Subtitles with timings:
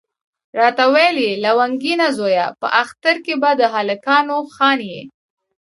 [0.59, 5.01] راته ویل یې لونګینه زویه په اختر کې به د هلکانو خان یې.